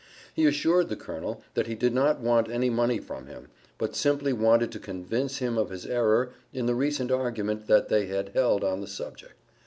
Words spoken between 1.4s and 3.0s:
that he did not want any money